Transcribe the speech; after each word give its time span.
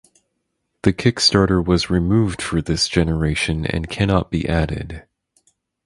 The 0.81 0.93
kickstarter 0.93 1.63
was 1.63 1.91
removed 1.91 2.41
for 2.41 2.59
this 2.59 2.87
generation 2.87 3.67
and 3.67 3.87
cannot 3.87 4.31
be 4.31 4.49
added. 4.49 5.05